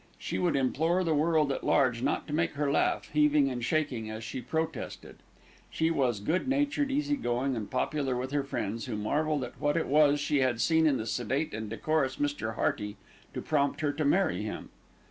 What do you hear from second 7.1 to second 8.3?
going, and popular